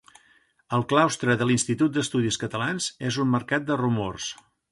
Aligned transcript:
El 0.77 0.85
claustre 0.93 1.35
de 1.41 1.47
l'Institut 1.49 1.93
d'Estudis 1.97 2.41
Catalans 2.45 2.89
és 3.13 3.21
un 3.27 3.31
mercat 3.37 3.71
de 3.71 3.81
rumors. 3.85 4.35